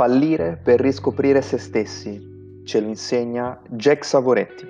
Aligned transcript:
Fallire 0.00 0.56
per 0.56 0.80
riscoprire 0.80 1.42
se 1.42 1.58
stessi, 1.58 2.62
ce 2.64 2.80
lo 2.80 2.86
insegna 2.86 3.60
Jack 3.68 4.02
Savoretti. 4.02 4.64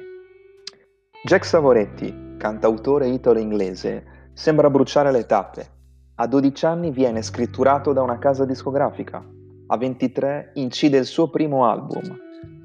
Jack 1.24 1.44
Savoretti, 1.44 2.35
cantautore 2.37 3.06
italo-inglese, 3.06 4.33
sembra 4.33 4.69
bruciare 4.71 5.12
le 5.12 5.26
tappe. 5.26 5.66
A 6.16 6.26
12 6.26 6.66
anni 6.66 6.90
viene 6.90 7.22
scritturato 7.22 7.93
da 7.93 8.03
una 8.03 8.19
casa 8.19 8.44
discografica. 8.44 9.24
A 9.69 9.76
23 9.76 10.51
incide 10.54 10.98
il 10.98 11.06
suo 11.06 11.31
primo 11.31 11.65
album. 11.65 12.12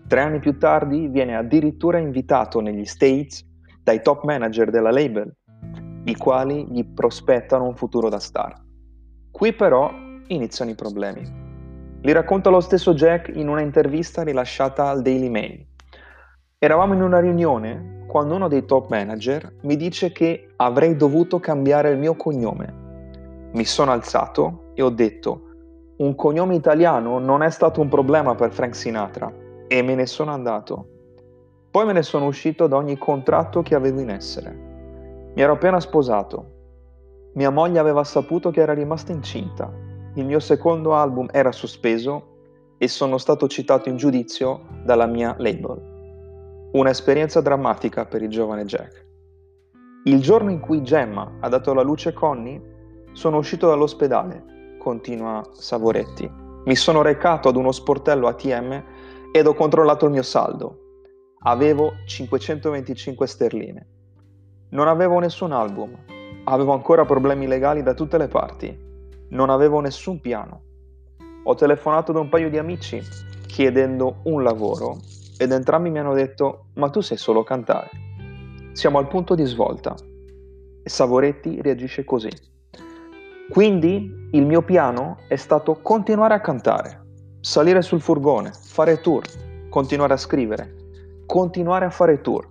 Tre 0.07 0.20
anni 0.20 0.39
più 0.39 0.57
tardi 0.57 1.07
viene 1.07 1.36
addirittura 1.36 2.00
invitato 2.00 2.61
negli 2.61 2.86
States 2.86 3.45
dai 3.84 4.02
top 4.02 4.24
manager 4.24 4.71
della 4.71 4.89
label, 4.89 5.32
i 6.05 6.16
quali 6.16 6.66
gli 6.68 6.83
prospettano 6.83 7.68
un 7.68 7.75
futuro 7.75 8.10
da 8.10 8.18
star. 8.18 8.55
Qui 9.29 9.54
però 9.54 9.91
iniziano 10.29 10.71
i 10.71 10.75
problemi. 10.75 11.44
Li 12.05 12.11
racconta 12.11 12.51
lo 12.51 12.59
stesso 12.59 12.93
Jack 12.93 13.32
in 13.33 13.47
una 13.47 13.61
intervista 13.61 14.21
rilasciata 14.21 14.87
al 14.89 15.01
Daily 15.01 15.27
Mail. 15.27 15.65
Eravamo 16.59 16.93
in 16.93 17.01
una 17.01 17.19
riunione 17.19 18.04
quando 18.05 18.36
uno 18.36 18.47
dei 18.47 18.63
top 18.63 18.89
manager 18.89 19.55
mi 19.61 19.75
dice 19.75 20.11
che 20.11 20.51
avrei 20.57 20.96
dovuto 20.96 21.39
cambiare 21.39 21.89
il 21.89 21.97
mio 21.97 22.13
cognome. 22.13 23.49
Mi 23.54 23.65
sono 23.65 23.91
alzato 23.91 24.69
e 24.75 24.83
ho 24.83 24.91
detto, 24.91 25.49
un 25.97 26.13
cognome 26.13 26.54
italiano 26.54 27.18
non 27.18 27.41
è 27.41 27.49
stato 27.49 27.82
un 27.82 27.89
problema 27.89 28.35
per 28.35 28.51
Frank 28.51 28.75
Sinatra 28.75 29.33
e 29.68 29.82
me 29.82 29.96
ne 29.96 30.05
sono 30.05 30.32
andato. 30.32 30.87
Poi 31.71 31.87
me 31.87 31.93
ne 31.93 32.03
sono 32.03 32.27
uscito 32.27 32.67
da 32.67 32.75
ogni 32.75 32.99
contratto 32.99 33.63
che 33.63 33.73
avevo 33.73 33.99
in 33.99 34.11
essere. 34.11 34.52
Mi 35.33 35.41
ero 35.41 35.53
appena 35.53 35.80
sposato. 35.80 36.52
Mia 37.33 37.49
moglie 37.49 37.80
aveva 37.80 38.03
saputo 38.03 38.52
che 38.52 38.61
era 38.61 38.73
rimasta 38.73 39.11
incinta 39.11 39.84
il 40.16 40.25
mio 40.25 40.39
secondo 40.39 40.95
album 40.95 41.27
era 41.31 41.52
sospeso 41.52 42.33
e 42.77 42.88
sono 42.88 43.17
stato 43.17 43.47
citato 43.47 43.89
in 43.89 43.97
giudizio 43.97 44.61
dalla 44.83 45.08
mia 45.08 45.35
label. 45.39 46.69
Un'esperienza 46.71 47.41
drammatica 47.41 48.05
per 48.05 48.21
il 48.21 48.30
giovane 48.30 48.63
Jack. 48.63 49.05
Il 50.05 50.21
giorno 50.21 50.52
in 50.52 50.61
cui 50.61 50.83
Gemma 50.83 51.38
ha 51.41 51.49
dato 51.49 51.71
alla 51.71 51.81
luce 51.81 52.13
Connie, 52.13 53.09
sono 53.11 53.38
uscito 53.38 53.67
dall'ospedale, 53.67 54.77
continua 54.80 55.41
Savoretti. 55.52 56.30
Mi 56.66 56.75
sono 56.75 57.02
recato 57.02 57.49
ad 57.49 57.58
uno 57.58 57.73
sportello 57.73 58.27
ATM 58.27 58.83
ed 59.33 59.47
ho 59.47 59.53
controllato 59.53 60.05
il 60.05 60.11
mio 60.11 60.23
saldo. 60.23 60.80
Avevo 61.43 61.91
525 62.05 63.27
sterline. 63.27 63.88
Non 64.69 64.88
avevo 64.88 65.19
nessun 65.19 65.52
album. 65.52 65.93
Avevo 66.45 66.71
ancora 66.71 67.03
problemi 67.03 67.47
legali 67.47 67.83
da 67.83 67.93
tutte 67.93 68.17
le 68.17 68.27
parti 68.27 68.93
non 69.36 69.50
avevo 69.50 69.81
nessun 69.81 70.19
piano. 70.19 70.64
Ho 71.44 71.53
telefonato 71.53 72.11
ad 72.11 72.17
un 72.17 72.30
paio 72.30 72.50
di 72.50 72.58
amici 72.58 73.00
chiedendo 73.45 74.22
un 74.23 74.42
lavoro 74.42 74.97
ed 75.38 75.52
entrambi 75.52 75.89
mi 75.89 76.00
hanno 76.00 76.14
detto 76.14 76.67
ma 76.75 76.89
tu 76.89 77.02
sai 77.02 77.17
solo 77.17 77.44
cantare. 77.44 77.89
Siamo 78.72 78.97
al 78.97 79.08
punto 79.08 79.36
di 79.36 79.44
svolta 79.44 79.94
e 80.83 80.89
Savoretti 80.89 81.61
reagisce 81.61 82.03
così. 82.03 82.30
Quindi 83.50 84.30
il 84.31 84.45
mio 84.45 84.64
piano 84.64 85.17
è 85.27 85.36
stato 85.36 85.80
continuare 85.81 86.33
a 86.33 86.42
cantare, 86.42 87.03
salire 87.42 87.81
sul 87.81 88.02
furgone, 88.02 88.52
fare 88.53 89.02
tour, 89.02 89.23
continuare 89.70 90.14
a 90.14 90.17
scrivere, 90.17 90.73
continuare 91.27 91.86
a 91.86 91.89
fare 91.92 92.22
tour. 92.22 92.49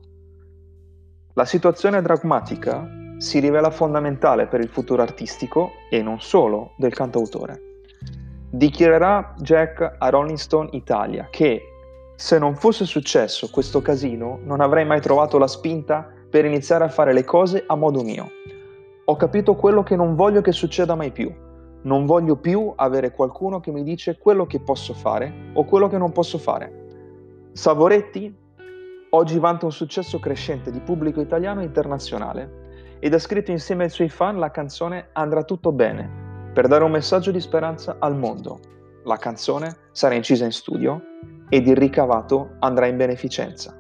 La 1.33 1.45
situazione 1.45 1.99
è 1.99 2.03
drammatica 2.03 2.89
si 3.25 3.39
rivela 3.39 3.71
fondamentale 3.71 4.47
per 4.47 4.61
il 4.61 4.69
futuro 4.69 5.01
artistico 5.01 5.73
e 5.89 6.03
non 6.03 6.21
solo 6.21 6.73
del 6.77 6.93
cantautore. 6.93 7.59
Dichiarerà 8.51 9.35
Jack 9.39 9.97
a 9.99 10.11
Rolling 10.11 10.37
Stone 10.37 10.69
Italia 10.73 11.29
che 11.31 11.63
se 12.17 12.39
non 12.39 12.55
fosse 12.55 12.85
successo 12.85 13.49
questo 13.51 13.81
casino 13.81 14.41
non 14.45 14.61
avrei 14.61 14.85
mai 14.85 15.01
trovato 15.01 15.39
la 15.39 15.47
spinta 15.47 16.07
per 16.29 16.45
iniziare 16.45 16.85
a 16.85 16.89
fare 16.89 17.15
le 17.15 17.25
cose 17.25 17.65
a 17.67 17.75
modo 17.75 18.03
mio. 18.03 18.29
Ho 19.07 19.17
capito 19.17 19.55
quello 19.55 19.83
che 19.83 19.97
non 19.97 20.15
voglio 20.15 20.43
che 20.43 20.53
succeda 20.53 20.95
mai 20.95 21.11
più. 21.11 21.35
Non 21.85 22.05
voglio 22.05 22.37
più 22.37 22.75
avere 22.77 23.11
qualcuno 23.13 23.59
che 23.59 23.73
mi 23.73 23.83
dice 23.83 24.19
quello 24.19 24.45
che 24.45 24.61
posso 24.61 24.93
fare 24.93 25.51
o 25.55 25.65
quello 25.65 25.89
che 25.89 25.97
non 25.97 26.13
posso 26.13 26.37
fare. 26.37 27.49
Savoretti 27.53 28.35
oggi 29.11 29.39
vanta 29.39 29.65
un 29.65 29.73
successo 29.73 30.19
crescente 30.19 30.71
di 30.71 30.81
pubblico 30.81 31.23
italiano 31.23 31.63
e 31.63 31.65
internazionale 31.65 32.64
ed 32.99 33.15
ha 33.15 33.19
scritto 33.19 33.51
insieme 33.51 33.85
ai 33.85 33.91
suoi 33.91 34.09
fan 34.09 34.39
la 34.39 34.51
canzone 34.51 35.09
Andrà 35.13 35.45
tutto 35.45 35.73
bene, 35.73 36.51
per 36.53 36.69
dare 36.69 36.85
un 36.85 36.91
messaggio 36.91 37.31
di 37.31 37.41
speranza 37.41 37.97
al 37.99 38.17
mondo. 38.17 38.59
La 39.05 39.17
canzone 39.17 39.77
sarà 39.93 40.15
incisa 40.15 40.45
in 40.45 40.53
studio 40.53 41.03
ed 41.49 41.67
il 41.67 41.77
ricavato 41.77 42.57
andrà 42.61 42.87
in 42.87 42.97
beneficenza. 42.97 43.77